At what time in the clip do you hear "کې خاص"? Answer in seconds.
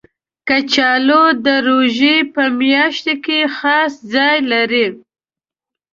3.25-3.93